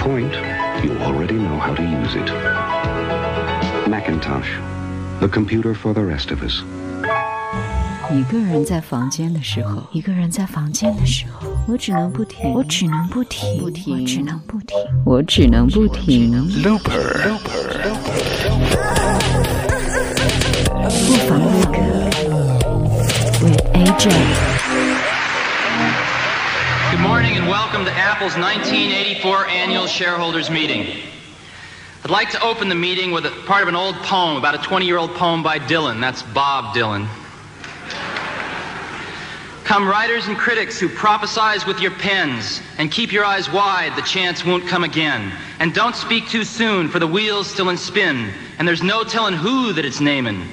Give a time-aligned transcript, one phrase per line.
[0.00, 0.32] point,
[0.84, 2.30] you already know how to use it.
[3.88, 4.48] Macintosh,
[5.20, 6.62] the computer for the rest of us.
[8.10, 16.32] 一个人在房间的时候，一个人在房间的时候，我只能不停，我只能不停，不停，我只能不停，我只能不停。
[16.62, 17.38] Looper，
[21.06, 21.78] 不妨录歌，
[23.42, 24.49] with AJ。
[27.01, 31.01] Good morning and welcome to Apple's 1984 annual shareholders meeting.
[32.03, 34.59] I'd like to open the meeting with a part of an old poem, about a
[34.59, 35.99] 20 year old poem by Dylan.
[35.99, 37.07] That's Bob Dylan.
[39.63, 44.03] Come, writers and critics who prophesize with your pens, and keep your eyes wide, the
[44.03, 45.33] chance won't come again.
[45.57, 49.33] And don't speak too soon, for the wheel's still in spin, and there's no telling
[49.33, 50.45] who that it's naming.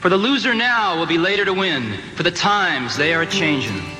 [0.00, 3.99] For the loser now will be later to win, for the times they are changing.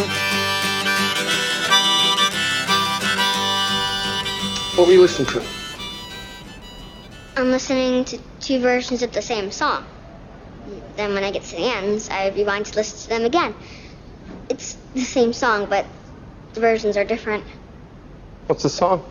[4.81, 5.43] What were you listening to?
[7.37, 9.85] I'm listening to two versions of the same song.
[10.95, 13.53] Then when I get to the ends, I rewind to listen to them again.
[14.49, 15.85] It's the same song, but
[16.55, 17.43] the versions are different.
[18.47, 19.05] What's the song?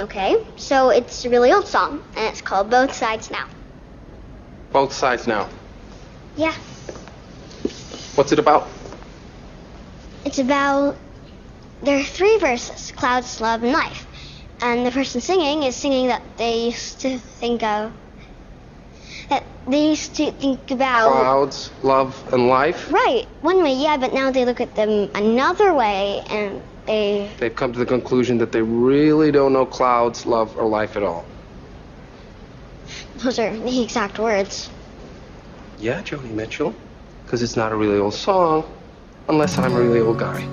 [0.00, 3.48] Okay, so it's a really old song, and it's called Both Sides Now.
[4.72, 5.46] Both sides now.
[6.36, 6.54] Yeah,
[8.14, 8.66] What's it about?
[10.24, 10.96] it's about.
[11.82, 14.06] There are three verses clouds, love, and life.
[14.62, 17.92] And the person singing is singing that they used to think of.
[19.28, 21.10] That they used to think about.
[21.10, 22.92] Clouds, love, and life.
[22.92, 27.28] Right, one way, yeah, but now they look at them another way and they.
[27.38, 31.02] They've come to the conclusion that they really don't know clouds, love, or life at
[31.02, 31.24] all.
[33.16, 34.70] Those are the exact words.
[35.80, 36.72] Yeah, Joni Mitchell.
[37.24, 38.64] Because it's not a really old song,
[39.28, 40.46] unless I'm a really old guy.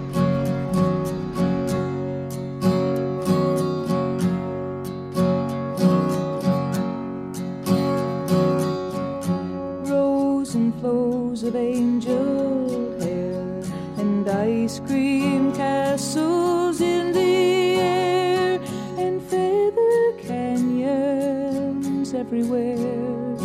[22.09, 23.35] is everywhere.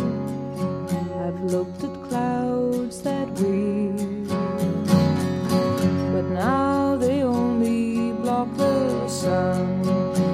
[1.25, 3.91] I've looked at clouds that way,
[6.13, 9.81] but now they only block the sun.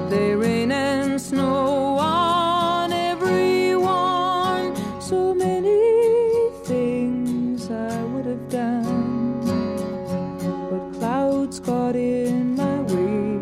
[0.09, 4.75] They rain and snow on everyone.
[5.01, 9.41] So many things I would have done,
[10.69, 13.39] but clouds got in my way.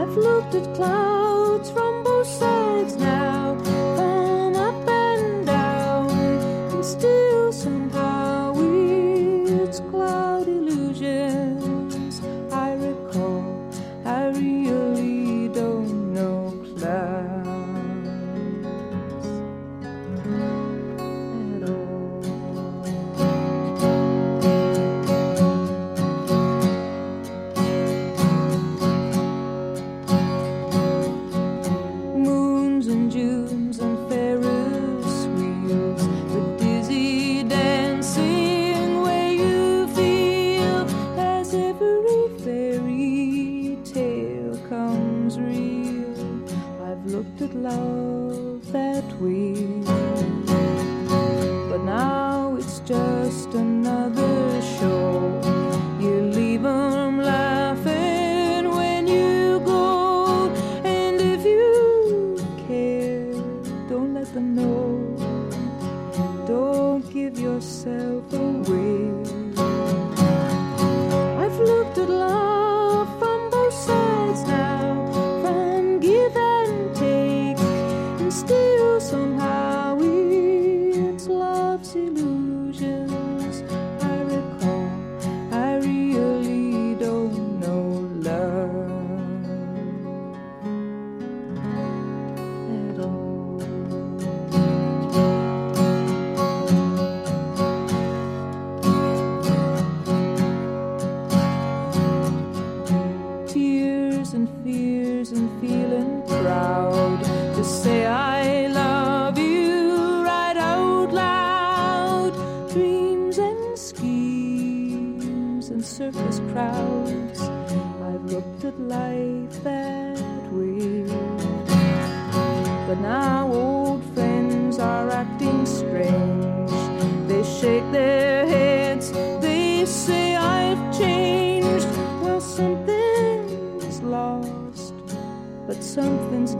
[0.00, 1.21] I've looked at clouds.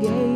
[0.02, 0.31] gave.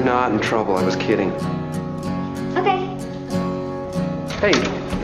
[0.00, 0.78] You're not in trouble.
[0.78, 1.30] I was kidding.
[2.56, 2.86] Okay.
[4.40, 4.58] Hey,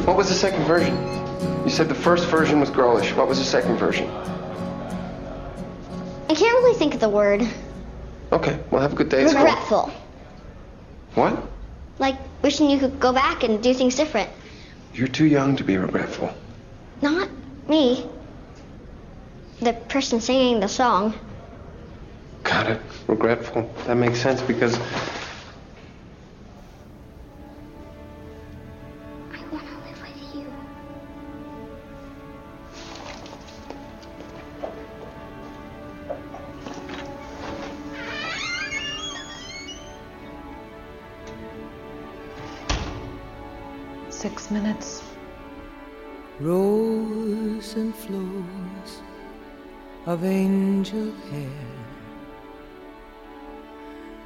[0.06, 0.96] what was the second version?
[1.64, 3.12] You said the first version was girlish.
[3.12, 4.08] What was the second version?
[6.30, 7.46] I can't really think of the word.
[8.32, 9.24] Okay, well, have a good day.
[9.24, 9.92] Regretful.
[11.14, 11.42] What?
[11.98, 14.30] Like wishing you could go back and do things different.
[14.94, 16.32] You're too young to be regretful.
[17.02, 17.28] Not
[17.68, 18.08] me.
[19.60, 21.12] The person singing the song
[22.56, 23.70] about it, regretful.
[23.86, 24.78] That makes sense because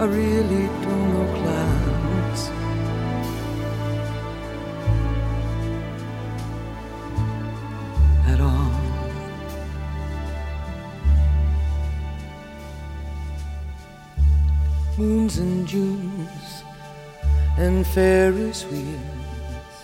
[0.00, 2.50] I really don't know clouds.
[8.32, 8.72] at all.
[14.96, 16.64] Moons and Junes
[17.58, 19.76] and Ferris wheels,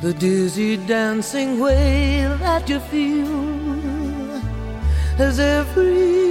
[0.00, 4.40] the dizzy dancing way that you feel
[5.18, 6.27] as every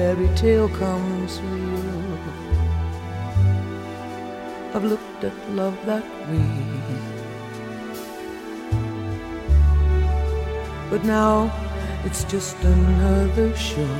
[0.00, 2.18] fairy tale comes real.
[4.74, 6.52] I've looked at love that way.
[10.88, 11.52] But now
[12.06, 13.96] it's just another show.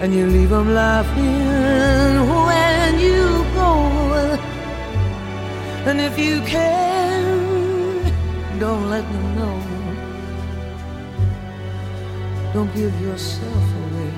[0.00, 2.14] And you leave them laughing
[2.46, 3.24] when you
[3.58, 3.72] go.
[5.88, 7.28] And if you can,
[8.60, 9.71] don't let them know.
[12.54, 14.12] Don't give yourself away.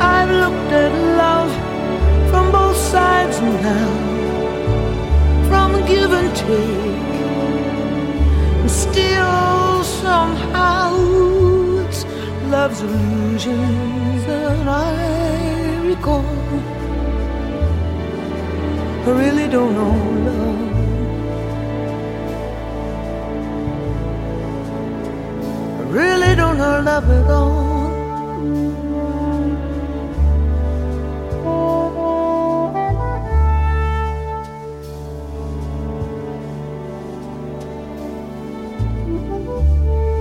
[0.00, 1.52] I've looked at love
[2.30, 4.12] from both sides now
[5.52, 7.12] from give and take.
[8.60, 10.88] And still, somehow,
[11.84, 12.04] it's
[12.54, 16.24] love's illusions that I recall.
[19.06, 19.96] I really don't know
[20.30, 20.71] love.
[25.92, 27.92] Really don't know love at all.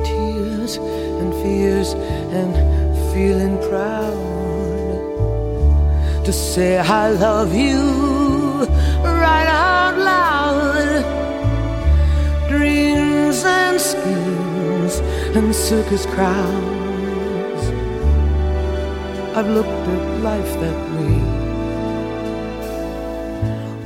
[0.03, 0.75] tears
[1.21, 1.93] and fears
[2.39, 2.53] and
[3.13, 4.19] feeling proud
[6.25, 7.79] to say I love you
[9.23, 11.03] right out loud.
[12.49, 14.40] Dreams and schemes
[14.99, 17.63] and circus crowds.
[19.35, 21.41] I've looked at life that way.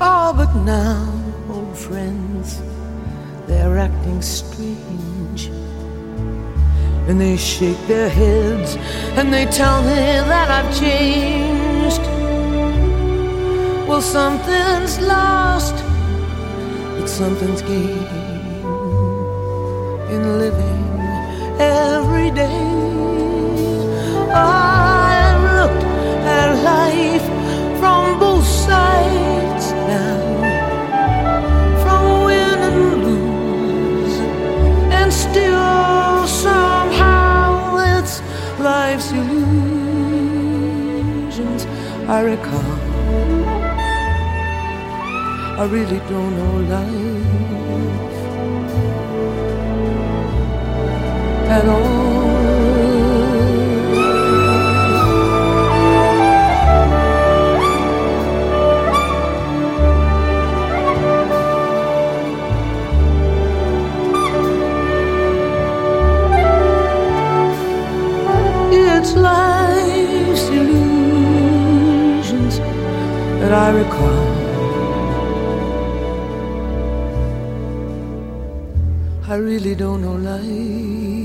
[0.01, 1.07] Oh, but now,
[1.49, 2.61] old friends,
[3.47, 5.45] they're acting strange.
[7.07, 8.75] And they shake their heads
[9.17, 9.95] and they tell me
[10.31, 12.01] that I've changed.
[13.87, 15.75] Well, something's lost,
[16.97, 18.07] but something's gained
[20.09, 20.94] in living
[21.59, 22.67] every day.
[24.33, 25.83] I've looked
[26.37, 27.25] at life
[27.79, 30.19] from both sides now,
[31.83, 34.19] from win and lose,
[34.91, 38.21] and still somehow it's
[38.59, 39.75] life's illusions
[42.07, 42.79] I recall.
[45.57, 47.44] I really don't know life
[69.05, 72.57] It's life's illusions
[73.39, 74.25] that I recall.
[79.27, 81.24] I really don't know life.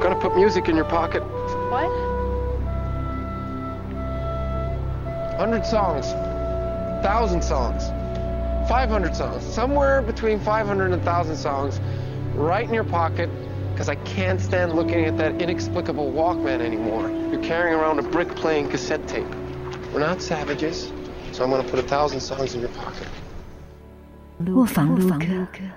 [0.00, 1.22] Gonna put music in your pocket.
[1.70, 1.90] What?
[5.36, 6.06] 100 songs,
[7.02, 7.84] 1,000 songs,
[8.66, 11.78] 500 songs, somewhere between 500 and 1,000 songs,
[12.34, 13.28] right in your pocket,
[13.72, 17.10] because I can't stand looking at that inexplicable Walkman anymore.
[17.30, 19.28] You're carrying around a brick playing cassette tape.
[19.92, 20.93] We're not savages.
[21.34, 23.08] So I'm going to put a thousand songs in your pocket.
[24.38, 25.74] Luca, Luca.